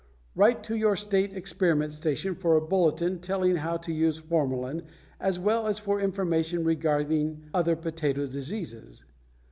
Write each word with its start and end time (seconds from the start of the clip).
Write 0.33 0.63
to 0.63 0.75
your 0.75 0.95
state 0.95 1.31
experiment 1.31 1.91
station 1.91 2.33
for 2.33 2.55
a 2.57 2.61
bulletin 2.61 3.19
telling 3.19 3.57
how 3.57 3.77
to 3.77 3.93
use 3.93 4.17
formalin, 4.17 4.81
as 5.19 5.37
well 5.39 5.67
as 5.67 5.77
for 5.77 6.01
information 6.01 6.63
regarding 6.63 7.43
other 7.53 7.75
potato 7.75 8.21
diseases. 8.25 9.03